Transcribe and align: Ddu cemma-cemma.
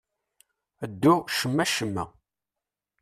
Ddu 0.91 1.13
cemma-cemma. 1.39 2.03